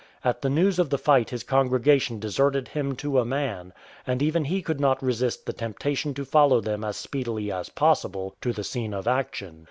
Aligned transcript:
At 0.25 0.41
the 0.41 0.49
news 0.49 0.79
of 0.79 0.89
the 0.89 0.97
fight 0.97 1.29
his 1.29 1.43
congregation 1.43 2.17
deserted 2.17 2.69
him 2.69 2.95
to 2.95 3.19
a 3.19 3.23
man, 3.23 3.71
and 4.07 4.19
even 4.23 4.45
he 4.45 4.63
could 4.63 4.79
not 4.79 5.03
resist 5.03 5.45
the 5.45 5.53
temptation 5.53 6.15
to 6.15 6.25
follow 6.25 6.59
them 6.59 6.83
as 6.83 6.97
speedily 6.97 7.51
as 7.51 7.69
possible 7.69 8.35
to 8.41 8.51
the 8.51 8.63
scene 8.63 8.95
of 8.95 9.07
action. 9.07 9.59